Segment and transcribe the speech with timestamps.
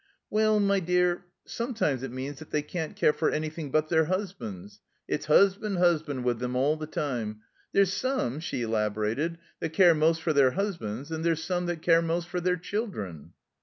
[0.31, 4.79] "Well, my dear, sometimes it means that they can't care for anything but their 'usbands.
[5.07, 7.41] It's 'usband, 'usband with them all the time.
[7.71, 12.01] There's some," she elaborated, "that care most for their 'usbands, and there's some that care
[12.01, 13.33] most for their children."